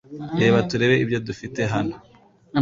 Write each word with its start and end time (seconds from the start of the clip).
Reka 0.41 0.59
turebe 0.69 0.95
ibyo 1.03 1.19
dufite 1.27 1.61
hano. 1.73 1.95